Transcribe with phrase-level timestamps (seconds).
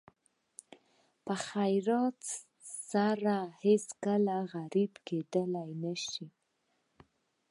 [1.25, 2.19] په خیرات
[2.91, 6.27] سره هېڅکله غریب کېدلی نه شئ.